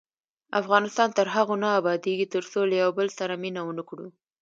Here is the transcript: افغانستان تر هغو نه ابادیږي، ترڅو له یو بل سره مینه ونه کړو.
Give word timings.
افغانستان 0.59 1.09
تر 1.17 1.27
هغو 1.35 1.55
نه 1.63 1.69
ابادیږي، 1.79 2.25
ترڅو 2.33 2.59
له 2.69 2.75
یو 2.83 2.89
بل 2.97 3.07
سره 3.19 3.33
مینه 3.41 3.61
ونه 3.65 3.83
کړو. 3.89 4.07